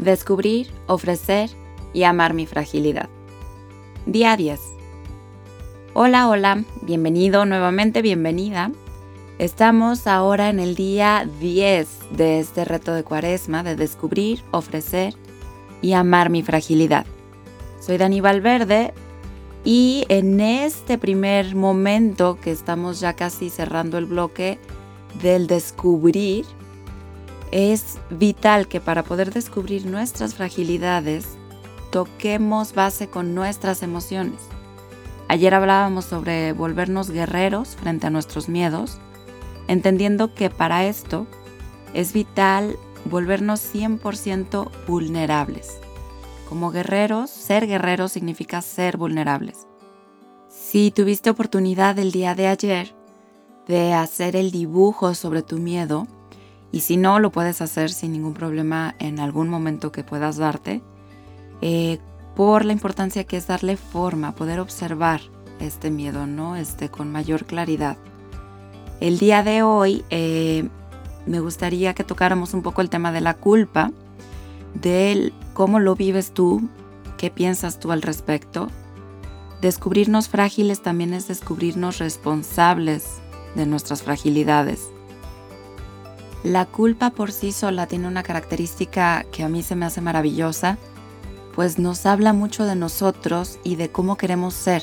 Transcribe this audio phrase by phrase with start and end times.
[0.00, 1.50] descubrir, ofrecer
[1.92, 3.08] y amar mi fragilidad.
[4.06, 4.58] Día 10.
[5.92, 8.72] Hola, hola, bienvenido nuevamente, bienvenida.
[9.38, 15.14] Estamos ahora en el día 10 de este reto de cuaresma de descubrir, ofrecer
[15.82, 17.04] y amar mi fragilidad.
[17.80, 18.94] Soy Dani Valverde
[19.64, 24.58] y en este primer momento que estamos ya casi cerrando el bloque
[25.22, 26.46] del descubrir,
[27.50, 31.36] es vital que para poder descubrir nuestras fragilidades,
[31.90, 34.40] toquemos base con nuestras emociones.
[35.28, 38.98] Ayer hablábamos sobre volvernos guerreros frente a nuestros miedos,
[39.68, 41.26] entendiendo que para esto
[41.94, 45.78] es vital volvernos 100% vulnerables.
[46.48, 49.66] Como guerreros, ser guerreros significa ser vulnerables.
[50.48, 52.94] Si tuviste oportunidad el día de ayer
[53.68, 56.08] de hacer el dibujo sobre tu miedo,
[56.72, 60.82] y si no, lo puedes hacer sin ningún problema en algún momento que puedas darte,
[61.60, 61.98] eh,
[62.36, 65.20] por la importancia que es darle forma, poder observar
[65.58, 66.56] este miedo, ¿no?
[66.56, 67.96] Este, con mayor claridad.
[69.00, 70.68] El día de hoy eh,
[71.26, 73.90] me gustaría que tocáramos un poco el tema de la culpa,
[74.74, 76.68] de cómo lo vives tú,
[77.16, 78.68] qué piensas tú al respecto.
[79.60, 83.20] Descubrirnos frágiles también es descubrirnos responsables
[83.54, 84.88] de nuestras fragilidades.
[86.42, 90.78] La culpa por sí sola tiene una característica que a mí se me hace maravillosa,
[91.54, 94.82] pues nos habla mucho de nosotros y de cómo queremos ser.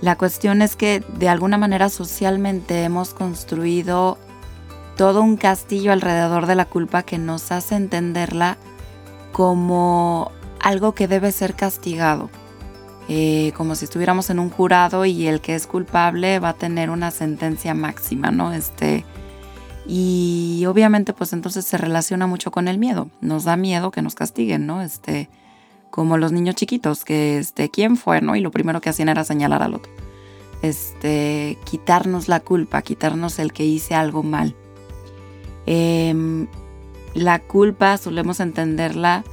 [0.00, 4.18] La cuestión es que de alguna manera socialmente hemos construido
[4.96, 8.56] todo un castillo alrededor de la culpa que nos hace entenderla
[9.32, 12.30] como algo que debe ser castigado.
[13.08, 16.88] Eh, como si estuviéramos en un jurado y el que es culpable va a tener
[16.88, 18.52] una sentencia máxima, ¿no?
[18.52, 19.04] Este,
[19.86, 23.08] y obviamente pues entonces se relaciona mucho con el miedo.
[23.20, 24.82] Nos da miedo que nos castiguen, ¿no?
[24.82, 25.28] Este,
[25.90, 28.36] como los niños chiquitos, que este, ¿quién fue, no?
[28.36, 29.92] Y lo primero que hacían era señalar al otro.
[30.62, 34.54] Este, quitarnos la culpa, quitarnos el que hice algo mal.
[35.66, 36.46] Em,
[37.14, 39.24] la culpa solemos entenderla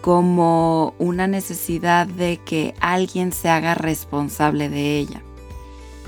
[0.00, 5.22] como una necesidad de que alguien se haga responsable de ella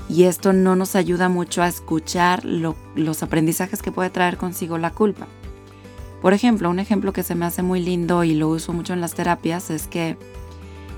[0.09, 4.91] y esto no nos ayuda mucho a escuchar los aprendizajes que puede traer consigo la
[4.91, 5.27] culpa.
[6.21, 9.01] Por ejemplo, un ejemplo que se me hace muy lindo y lo uso mucho en
[9.01, 10.17] las terapias es que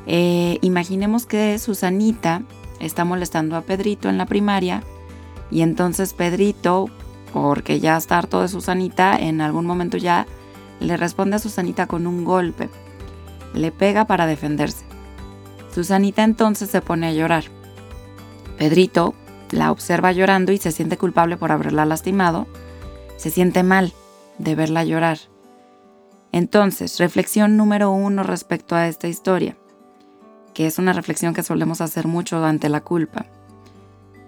[0.05, 2.43] eh, imaginemos que Susanita
[2.79, 4.83] está molestando a Pedrito en la primaria
[5.51, 6.89] y entonces Pedrito,
[7.33, 10.27] porque ya está harto de Susanita, en algún momento ya
[10.79, 12.69] le responde a Susanita con un golpe.
[13.53, 14.85] Le pega para defenderse.
[15.73, 17.45] Susanita entonces se pone a llorar
[18.57, 19.13] Pedrito
[19.51, 22.47] la observa llorando y se siente culpable por haberla lastimado.
[23.17, 23.93] Se siente mal
[24.37, 25.19] de verla llorar.
[26.31, 29.57] Entonces, reflexión número uno respecto a esta historia,
[30.53, 33.25] que es una reflexión que solemos hacer mucho ante la culpa.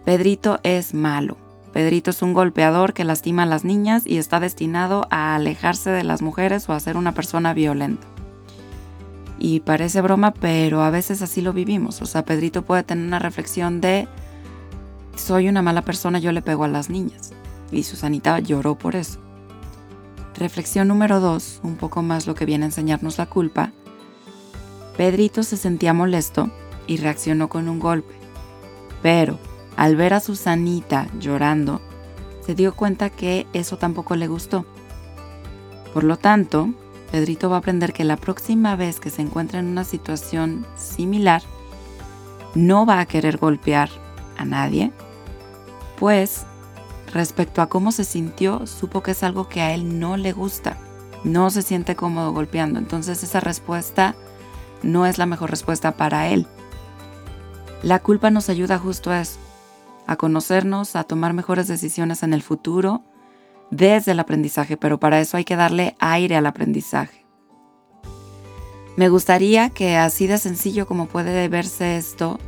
[0.06, 1.38] Pedrito es malo.
[1.74, 6.04] Pedrito es un golpeador que lastima a las niñas y está destinado a alejarse de
[6.04, 8.08] las mujeres o a ser una persona violenta.
[9.40, 12.02] Y parece broma, pero a veces así lo vivimos.
[12.02, 14.08] O sea, Pedrito puede tener una reflexión de
[15.16, 17.32] soy una mala persona, yo le pego a las niñas.
[17.72, 19.20] Y Susanita lloró por eso.
[20.36, 23.72] Reflexión número dos, un poco más lo que viene a enseñarnos la culpa.
[24.98, 26.50] Pedrito se sentía molesto
[26.88, 28.14] y reaccionó con un golpe.
[29.02, 29.40] Pero
[29.78, 31.82] al ver a Susanita llorando,
[32.46, 34.66] se dio cuenta que eso tampoco le gustó.
[35.94, 36.70] Por lo tanto,
[37.12, 41.42] Pedrito va a aprender que la próxima vez que se encuentre en una situación similar,
[42.56, 43.90] no va a querer golpear
[44.38, 44.92] a nadie,
[46.00, 46.46] pues
[47.12, 50.78] respecto a cómo se sintió, supo que es algo que a él no le gusta,
[51.24, 54.16] no se siente cómodo golpeando, entonces esa respuesta
[54.84, 56.48] no es la mejor respuesta para él.
[57.84, 59.40] La culpa nos ayuda justo a eso,
[60.08, 63.04] a conocernos, a tomar mejores decisiones en el futuro
[63.72, 67.26] desde el aprendizaje, pero para eso hay que darle aire al aprendizaje.
[68.96, 72.40] Me gustaría que así de sencillo como puede verse esto,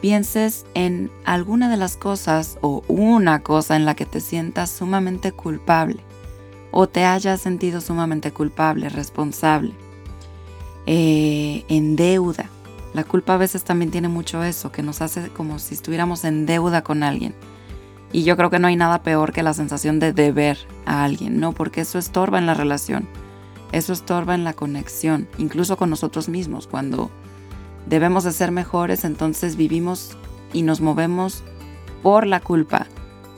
[0.00, 5.32] pienses en alguna de las cosas o una cosa en la que te sientas sumamente
[5.32, 6.04] culpable
[6.70, 9.72] o te hayas sentido sumamente culpable, responsable,
[10.86, 12.50] eh, en deuda.
[12.92, 16.46] La culpa a veces también tiene mucho eso, que nos hace como si estuviéramos en
[16.46, 17.34] deuda con alguien.
[18.14, 20.56] Y yo creo que no hay nada peor que la sensación de deber
[20.86, 21.50] a alguien, ¿no?
[21.50, 23.08] Porque eso estorba en la relación,
[23.72, 27.10] eso estorba en la conexión, incluso con nosotros mismos, cuando
[27.86, 30.16] debemos de ser mejores, entonces vivimos
[30.52, 31.42] y nos movemos
[32.04, 32.86] por la culpa,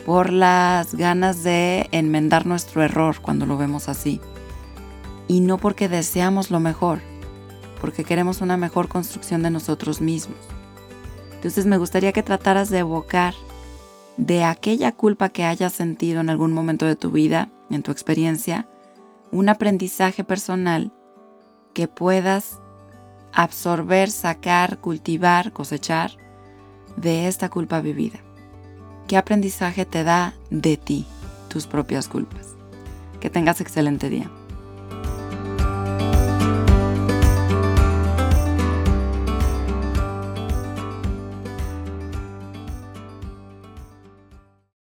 [0.05, 4.21] por las ganas de enmendar nuestro error cuando lo vemos así.
[5.27, 7.01] y no porque deseamos lo mejor,
[7.81, 10.39] porque queremos una mejor construcción de nosotros mismos.
[11.33, 13.33] Entonces me gustaría que trataras de evocar
[14.17, 18.69] de aquella culpa que hayas sentido en algún momento de tu vida, en tu experiencia,
[19.31, 20.93] un aprendizaje personal
[21.75, 22.61] que puedas
[23.33, 26.13] absorber, sacar, cultivar, cosechar
[26.97, 28.21] de esta culpa vivida.
[29.07, 31.07] ¿Qué aprendizaje te da de ti
[31.49, 32.55] tus propias culpas?
[33.21, 34.31] Que tengas excelente día.